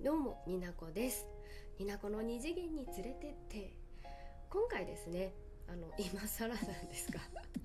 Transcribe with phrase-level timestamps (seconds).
[0.00, 1.26] どうもになこです。
[1.76, 3.72] になこの二次元に連れてって。
[4.48, 5.32] 今回ですね
[5.66, 7.18] あの今更なんですが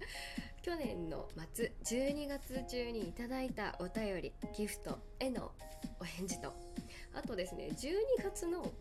[0.63, 5.51] 去年の末12月中にいただいたお便りギフトへの
[5.99, 6.51] お返事と。
[7.13, 8.73] あとですね12月の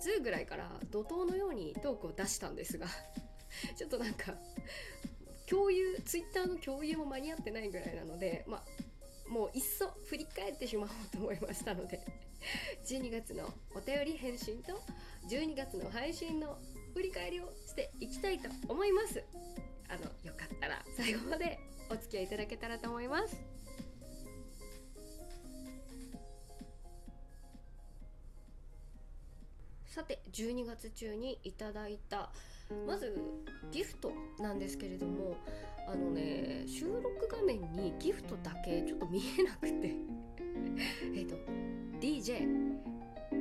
[0.00, 2.86] 末ぐらいから怒涛のようにトークを出したんですが
[3.76, 4.34] ちょっとなんか
[5.46, 8.64] 共有ツイッターの共有も間に合ってないぐらいなのでまあ
[9.28, 12.00] もういっそ振り返ってしまおうと思いましたので
[12.86, 14.80] 12月のお便り返信と
[15.28, 16.58] 12月の配信の
[16.94, 19.22] 振り返りをしていきたいと思います。
[19.88, 21.58] あのよかったら最後まで
[21.90, 23.36] お付き合いいただけたらと思います。
[29.86, 32.30] さて12月中にいただいた
[32.86, 33.16] まず
[33.72, 35.36] ギフトなんですけれども
[35.86, 39.94] あのね収録画面にギフトだけちょっと見えなくて。
[41.14, 41.36] えっと
[42.00, 42.46] DJ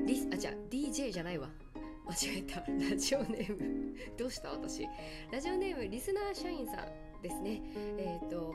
[0.06, 1.50] リあじゃあ DJ じゃないわ。
[2.06, 2.60] 間違えた。
[2.60, 3.96] ラジオネーム。
[4.18, 4.88] どうした私。
[5.32, 7.62] ラジオネームリスナー社員さんですね。
[7.98, 8.54] えっ、ー、と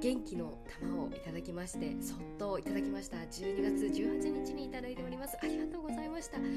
[0.00, 3.16] 元気の玉をいただきましてそっといただきました。
[3.18, 5.36] 12月18日にいただいております。
[5.42, 6.38] ありがとうございました。
[6.38, 6.48] 元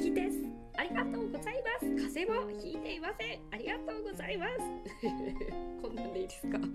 [0.00, 0.38] 気です。
[0.76, 1.86] ありがとうございます。
[2.06, 3.40] 風邪もひいていません。
[3.50, 4.52] ありがとうございます。
[5.82, 6.58] こんなんでいいですか？
[6.58, 6.66] ちょ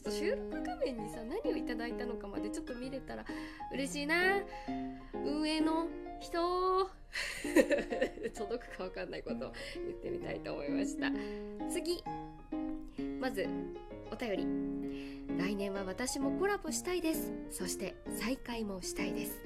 [0.00, 3.24] っと収録画面にさ何をいただいたのかまでちょっと見れたら
[3.72, 4.42] 嬉しいな。
[5.24, 5.88] 運営の
[6.20, 6.90] 人。
[8.34, 11.10] 届くかわかんないことを言ってみたいと思いました。
[11.70, 12.02] 次。
[13.20, 13.46] まず
[14.12, 14.46] お便り。
[15.38, 17.32] 来年は私もコラボしたいです。
[17.50, 19.42] そして再会もしたいです。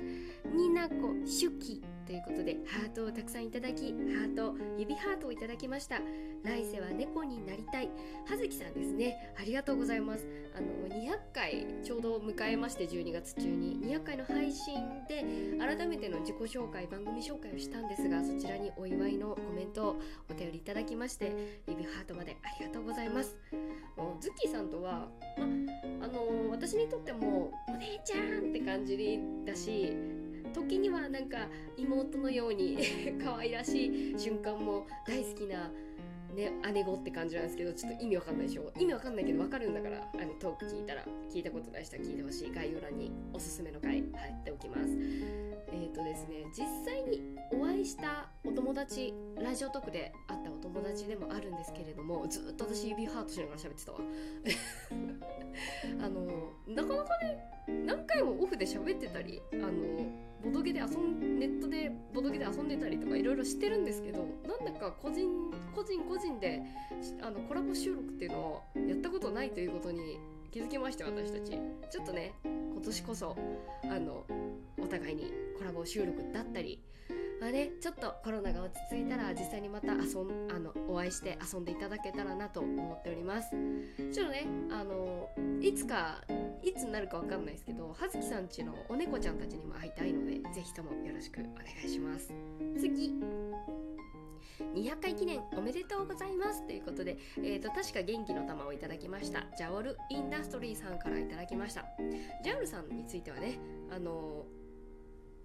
[0.55, 6.01] になこしゅきということでハートをたくさんいただきハート指ハートをいただきました。
[6.43, 7.91] 来世は猫になりたい。
[8.25, 9.35] 葉月さんですね。
[9.39, 10.27] ありがとうございます。
[10.57, 13.79] あの200回ちょうど迎えまして12月中に。
[13.83, 15.23] 200回の配信で
[15.59, 19.97] 改めての自己紹介番組紹介をしたんですがそちらにお祝いのコメントを
[20.31, 23.37] お便りいただきまして指ハートまでありがとうございます。
[23.99, 30.18] もうズッキーさんとは、ま、あの私にとってもお姉ちゃんって感じだし
[30.49, 31.39] 時にはなんか
[31.77, 32.79] 妹のように
[33.23, 35.71] 可愛らしい瞬間も大好きな
[36.35, 38.71] ね、姉子って感じなんですけどちょっと意味わかんないでしょ。
[38.79, 42.53] 意味わかんないけどわかるんだからあのトーク聞いたら聞いたことない人は聞いてほしい。
[42.53, 44.83] 概要欄におすすめの回貼っておきます。
[45.73, 53.99] えっ、ー、とですね実際にお会いしたお友達ラジオトークで会ったお友達でもあるんですけれどもずっと私指ハートしながら喋ってたわ
[56.01, 57.39] あの なかなかね
[57.87, 59.71] 何回もオフで喋ってたりあの
[60.43, 65.29] ボドゲで遊んネットでボドゲで遊んでたりとかいろいろしてるんですけどなんだか個人
[65.75, 66.63] 個人個人で
[67.21, 70.19] あのコラボ収録っていうのをやったことないということに
[70.51, 71.59] 気づきました私たち。
[71.91, 73.37] ちょっとね今年こそ
[73.85, 74.25] あの
[74.79, 76.81] お互いにコラボ収録だったり
[77.41, 83.51] あね、ちょっとコロナが落ち着いたら実際にまた遊んあのお会いして遊んでいただけたらなと思っております。
[84.13, 86.21] ちょっとねあのいつか
[86.63, 92.33] いつになるかわかんないですけど葉月さんちのお猫ちゃんたちにも会いたいのでぜひともよろしくお願いします。
[92.79, 93.15] 次。
[94.75, 96.67] 200回記念おめでとうございます。
[96.67, 99.47] ということで、えーと、確か元気の玉をいただきました。
[99.57, 101.85] ジャオルインダストリーさんからいただきました。
[102.43, 103.59] ジャオルさんについてはね
[103.91, 104.45] あの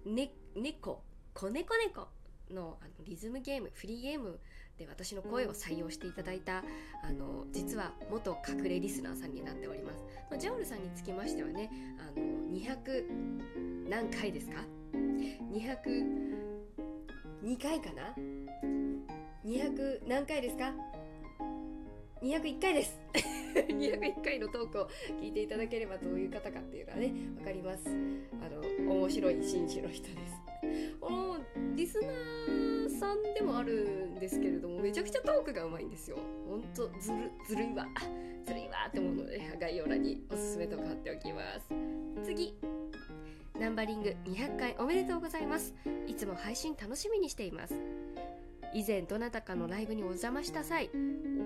[0.04, 1.04] ね猫
[1.34, 2.08] 子猫猫
[2.52, 4.38] のあのリズムゲームフリーゲーム
[4.78, 6.62] で私の声を採用していただいた
[7.02, 18.14] あの実は元隠れリスナーさんになっております、まあ、ジャオルさんにつきましてはねあの200何回ですか？202回かな
[19.44, 20.72] ？200何回ですか
[22.22, 22.96] ？201回です。
[23.54, 24.88] 201回のトークを
[25.20, 27.84] 聞いていただければどういう方かっていうのはね分かります。
[27.88, 27.90] あ
[28.48, 28.60] の
[28.92, 30.33] 面白い紳士の人です
[31.94, 36.18] スナーさんでもあるんですけれどもめちゃくちゃトークがうまいんですよ。
[36.48, 37.86] ほんとずるずるいわ。
[38.44, 41.68] ずるいわって思うので概要欄におすすめとか貼っておきます。
[42.24, 42.58] 次。
[43.60, 45.72] ナンバリング200回おめでとうございます。
[46.08, 47.74] いつも配信楽しみにしています。
[48.74, 50.90] 以前どなたかのライブにお邪魔した際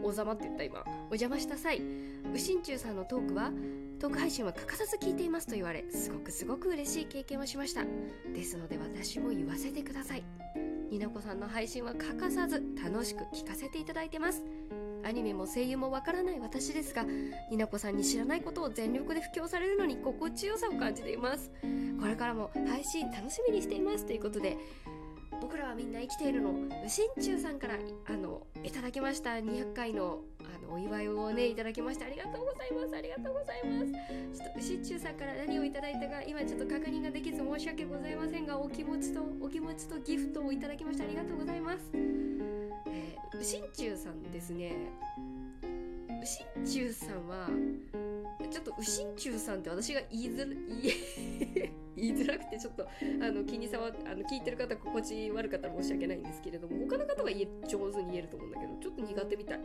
[0.02, 3.52] お邪魔って言った今お邪魔した際右心中さんのトークは
[3.98, 7.84] トーク配信は欠かさず聞いていますと言われすごくすごく嬉しい経験をしました。
[8.32, 10.24] ですので私も言わせてください。
[10.88, 14.44] になこさんの配信は欠かさず楽しく聞かせていただいてます。
[15.04, 17.04] アニメも声優もわからない私ですが
[17.50, 21.50] になこさんに知らないことを全力で布教されるのに心地よさを感じています。
[22.00, 24.56] これからも配信楽しみにしていますということで
[25.40, 26.54] 僕らはみんな生きているの
[26.86, 27.74] 心中さんから
[28.06, 29.30] あのいただきました。
[29.30, 30.20] 200回の
[30.64, 32.96] あのお祝いをねいただきましてありがとうございます。
[32.96, 34.42] ありがとうございます。
[34.42, 41.90] ちょっと心中さんから何をいただいたか今ちょっと確認ができず申し訳ございませんがお気持ちとお気持ちとギフトをいただきましてありがとうございます。
[41.94, 44.72] えー、うしんちゅうさんですね。
[46.22, 47.48] うしんちゅうさんは
[48.50, 51.70] ちょっとうしんちゅうさんって私が言いづらい
[53.28, 59.60] あの気に障あの聞いてる方心地悪かったら申し訳ないんですけれども他の方は言え上手に言えると思うんだけどちょっと苦手みたい。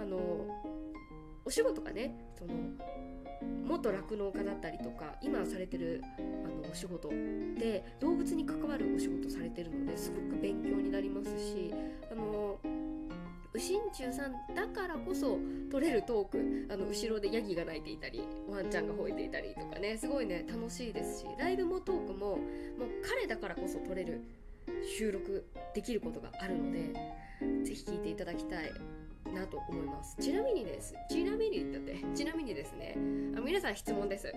[0.00, 0.18] あの
[1.44, 2.54] お仕事がねその
[3.66, 6.20] 元酪農家だったりとか今されてるあ
[6.66, 11.72] のお仕事で動物に関わるお仕事されてるのですごく勉強になりますし
[12.10, 12.58] あの
[13.52, 15.38] うしんちゅうさんだからこそ
[15.70, 22.38] 取れるトークあの後ろでヤギが鳴いていたりワンちゃんが吠えていたりとかねすごいね楽しいですしライブもトークももう
[23.08, 24.22] 彼だからこそ取れる
[24.96, 25.44] 収録
[25.74, 26.92] できることがあるので
[27.64, 28.72] ぜひ聞いていただきたい
[29.34, 30.16] なと思います。
[30.20, 32.96] ちなみにですちなみにだってちなみにですね
[33.36, 34.32] あ皆さん質問です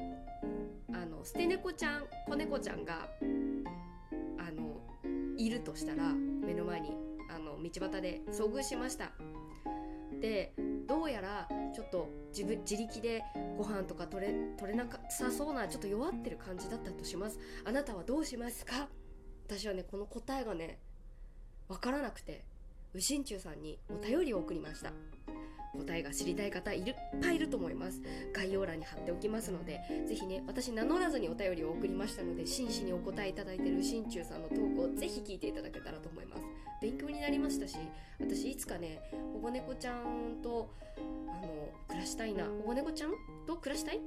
[0.92, 3.08] あの捨て猫ちゃん子猫ちゃんが
[4.38, 4.82] あの
[5.38, 6.92] いるとしたら目の前に
[7.64, 9.12] 道端で遭遇しました。
[10.22, 10.54] で
[10.88, 13.24] どうやらちょっと自分自力で
[13.58, 17.40] ご飯とか取れ取れなさそうなちょっと弱ってる感じだったとします。
[17.66, 18.88] あなたはどうしますか？
[19.48, 20.80] 私はねこの答えがね
[21.68, 22.46] 分からなくて
[22.94, 24.92] うしんちゅうさんにお便りを送りました。
[25.76, 28.00] 答えが知りたい方いっぱいいると思います。
[28.32, 36.44] 概要欄に貼っておきますのでぜひね私名乗らずにお便りを送りましたので真摯にお答えいただいているしんちゅうさんのトークをぜひ聞いていただけたらと思います。
[36.84, 37.78] 勉強になりましたし
[38.20, 39.00] 私いつかね
[39.34, 41.02] 保護猫ちゃんとあ
[41.46, 42.44] の暮らしたいな。
[42.44, 43.12] 保護猫ちゃん
[43.48, 43.98] と暮らしたい？
[43.98, 44.02] ん？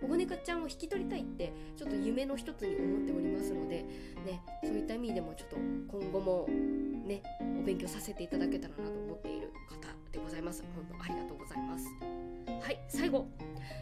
[0.00, 3.82] 保護猫ちゃんを引き取りたいってちょっと夢の一つに思っておりますので
[4.24, 7.22] ねそういった意味でもちょっと今後もね
[7.60, 9.88] お勉強させていただけたらなと思っている方
[10.18, 10.64] でございます。
[10.74, 11.86] 本当ありがとうございます。
[12.60, 13.28] はい最後。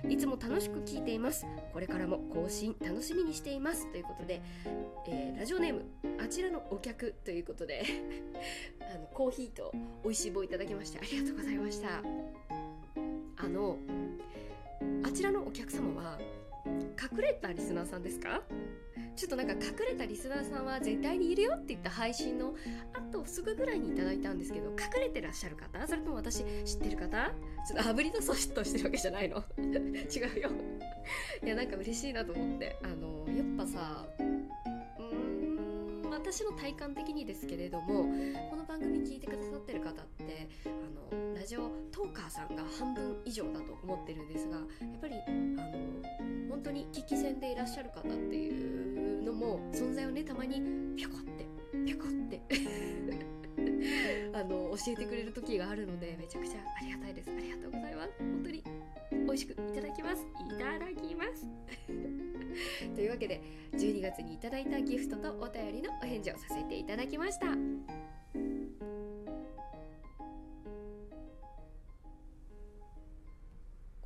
[0.08, 1.46] いつも楽しく聞いています。
[1.72, 3.90] これからも更新楽しみにしています。
[3.90, 4.42] ということで、
[5.08, 5.84] えー、ラジオネーム
[6.22, 7.84] あちらのお客ということで
[8.80, 9.72] あのコーヒーと
[10.04, 11.88] 美味しい棒いただきましてありがとうございました。
[13.38, 13.78] あの
[15.04, 16.18] あちらのお客様は
[17.12, 18.42] 隠れたリスナーさんですか？
[19.14, 22.54] ちょっとなんか隠れたリスナーさんは絶対にいるよって言った配信の
[22.92, 25.86] あとすぐぐらいにいただいたんですけど隠れてらっしゃる方？
[25.86, 27.30] それとも私知ってる方？
[27.66, 29.42] ちょっとあぶりとそしっとしてるわけじゃないの？
[29.58, 30.50] 違うよ。
[31.42, 32.76] いやなんか嬉しいなと思って。
[32.82, 38.04] あのやっぱさうーん私の体感的にですけれども
[38.50, 40.48] この番組聞いてくださってる方って
[41.46, 44.66] ジオトーカーさんが半分以上だと思ってるんですがやっ
[45.00, 45.62] ぱりあの
[46.50, 50.60] 本当に聞き戦でいらっしゃる方っていうのも存在をねたまに
[50.96, 51.46] ピョコって
[51.86, 52.40] ピョコって
[54.34, 57.30] あの教えてくれる時があるのでめちゃくちゃありがたいです。
[57.30, 58.10] ありがとうございます。
[58.18, 58.64] 本当に
[59.12, 60.22] 美味しくいただきます。
[60.22, 60.26] い
[60.58, 61.46] ただきます。
[62.94, 63.40] というわけで
[63.72, 67.46] 12月にいただいたギフトとお便りのお返事をさせていただきました。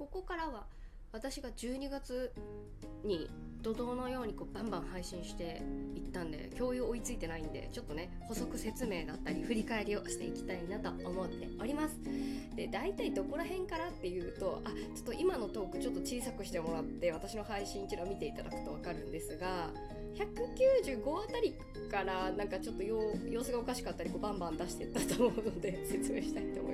[0.01, 0.65] ここからは
[1.13, 2.33] 私が12月
[3.05, 3.29] に
[3.61, 5.61] 怒涛のようにこうバンバン配信して
[5.95, 11.99] いったんで共有追いついてないんでちょっとね補足説明だったり振り返りをしていきたいなと思っております。
[12.57, 19.69] で大体どこら辺からっていうとあちょっと今のトークちょっと小さくしてもらって私の配信一覧見ていただくと分かるんですが
[20.15, 21.55] 195あたり
[21.91, 26.70] からなんかちょっと様子がおかしかったりこうバンバン出してったと思うので説明したいと思います。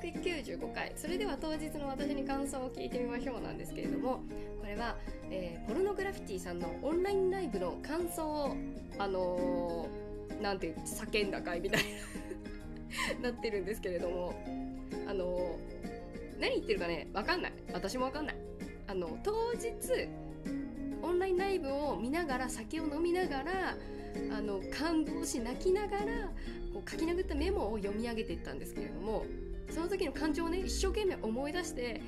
[0.00, 0.92] 195回。
[0.96, 4.22] それでは当日の私に感想を聞いてみましょうなんですけれども
[4.60, 4.96] これは、
[5.30, 8.56] えー、ポルノグラフィティさんのオンラインライブの感想を
[8.98, 11.84] あのー、なんて叫んだ回みたい
[13.22, 14.34] ななってるんですけれども
[15.08, 17.52] あのー、何言ってるかねわかんない。
[17.72, 18.36] 私もわかんない。
[18.86, 20.08] あの当日
[21.02, 23.76] オンラインライブを見ながら酒を飲みながら
[24.36, 26.04] あの感動し泣きながら
[26.74, 29.24] こう書き殴ったメモを読み上げていったんですけれども
[29.70, 32.00] その時の感情をね一生懸命思い出して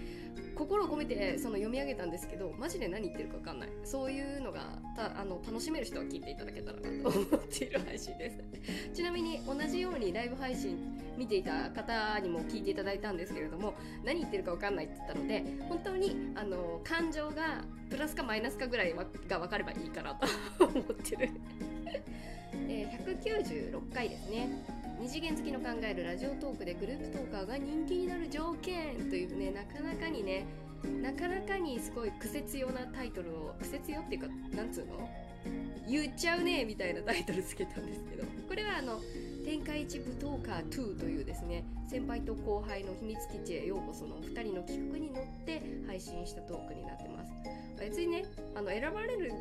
[0.54, 3.68] 心を込めてその読み上げたんですけどマジで何言ってるか分かんない。
[3.84, 8.38] そういうのがたあの楽しめる人は聞いていただけたらなと思っている配信です。
[8.94, 10.76] ちなみに同じようにライブ配信
[11.16, 18.94] 見ていた方にも聞いていただいたんですけれども何言ってるか分かんないって言ったので本当にあの感情がプラスかマイナスかぐらい
[19.28, 20.26] が分かればいいかなと
[20.64, 21.30] 思ってる。
[22.68, 24.81] え196回ですね。
[25.02, 30.46] 二次元好きの考えるラジオトークでグループトーカーが人気になる条件というねなかなかにね
[31.02, 35.08] なかなかにすごい癖強なタイトルを癖強っていうかなんつうの？
[35.88, 39.00] 言っちゃうねみたいなタイトルつけたんですけどこれはあの
[39.44, 47.32] 天下一武闘家2というですね先輩と後輩の秘密基地へようこその2人の企画に乗って配信したトークになってます。
[47.80, 49.32] 別にねあの選ばれる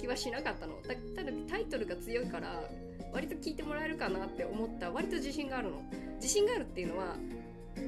[0.00, 0.74] 気はしなかったの。
[0.82, 2.62] だただタイトルが強いから
[3.12, 5.82] 割と聞いてもらえるかなって思った割と自信があるの。
[6.16, 7.16] 自信があるっていうのは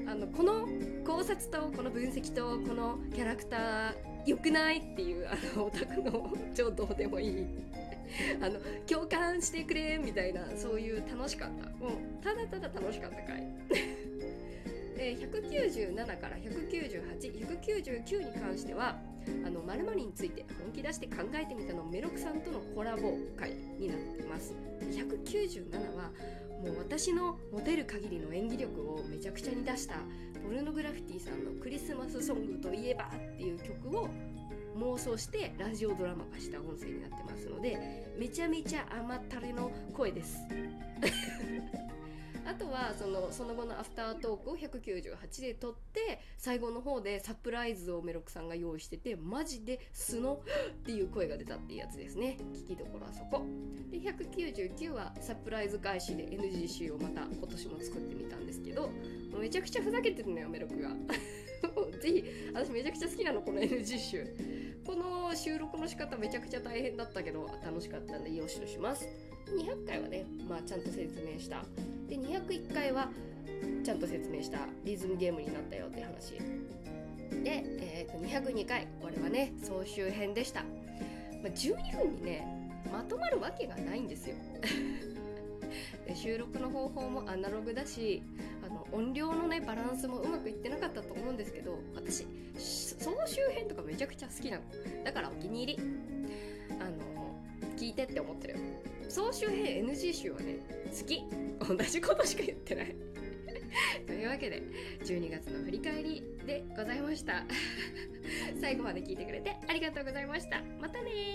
[0.06, 0.68] あのこの
[1.04, 3.94] 考察とこの分析とこのキャラクター
[4.26, 7.46] 良くないっていうあのオタクの超どうでもいい。
[8.42, 8.58] あの
[8.88, 11.70] 共感してくれみたいなそういう楽しかった。
[11.84, 13.46] もうただただ楽しかった回
[15.00, 18.98] で197から198199に関しては
[19.44, 24.54] あの〇〇について本気出して考えてみたのメロクさんとのコラボ回になってます。
[24.80, 26.10] 197は
[26.62, 29.96] もう私の持てる限りの演技力をめちゃくちゃに出した
[30.42, 34.08] ポルノグラフィティさんの「クリスマスソングといえば」っていう曲を
[34.76, 40.38] 妄想してラジオドラマ化した音声になってますのでめちゃめちゃ甘ったれの声です。
[42.46, 52.38] あとはそのその後のアフタートークを198で撮って最後の方でサプライズをメロクさんが用意しててマジで素のっていう声が出たっていうやつですね。
[52.54, 53.44] 聞きどころはそこ。
[53.90, 58.90] で199はサプライズ返しで NG 集をまた今年も作ってみたんですけど
[59.38, 60.90] めちゃくちゃふざけてるのよメロクが。
[62.00, 64.26] ぜひ私めちゃくちゃ好きなのこの NG 集
[64.84, 69.06] この収録の仕方めちゃくちゃ大変だったけど楽しかったんでよしとします。
[69.50, 71.62] 200回はね、まあ、ちゃんと説明した。
[72.08, 73.08] で201回は
[73.84, 74.58] ちゃんと説明した。
[74.84, 76.34] リズムゲームになったよって話。
[77.42, 80.66] で、えー、と202回これはね総集編でした、ま
[81.44, 82.44] あ、12分にね
[82.92, 84.36] まとまるわけがないんですよ。
[86.06, 88.22] で収録の方法もアナログだし
[88.64, 92.26] あの音量のねバランスもうまくいってなかったと思うんですけど私
[92.56, 94.64] 総集編とかめちゃくちゃ好きなの。
[95.04, 95.82] だからお気に入り。
[96.80, 97.10] あの
[97.76, 98.56] 聞いてって思ってる
[99.10, 101.24] 総集編 NG 集はね好き
[101.68, 102.94] 同じことしか言ってない。
[104.06, 104.62] というわけで
[105.04, 107.44] 12月の振り返りでございました。
[108.60, 110.62] 最後まで聞いてくれてありがとうございました。
[110.80, 111.10] またね